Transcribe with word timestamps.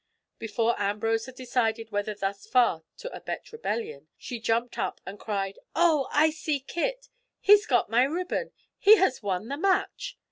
Before 0.39 0.73
Ambrose 0.79 1.27
had 1.27 1.35
decided 1.35 1.91
whether 1.91 2.15
thus 2.15 2.47
far 2.47 2.83
to 2.97 3.13
abet 3.15 3.51
rebellion, 3.51 4.07
she 4.17 4.39
jumped 4.39 4.79
up 4.79 4.99
and 5.05 5.19
cried: 5.19 5.59
"Oh, 5.75 6.07
I 6.11 6.31
see 6.31 6.59
Kit! 6.59 7.07
He's 7.39 7.67
got 7.67 7.87
my 7.87 8.01
ribbon! 8.05 8.51
He 8.79 8.95
has 8.95 9.21
won 9.21 9.47
the 9.47 9.57
match!" 9.57 10.17